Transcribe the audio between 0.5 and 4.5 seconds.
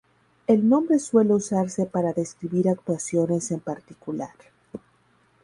nombre suele usarse para describir actuaciones en particular.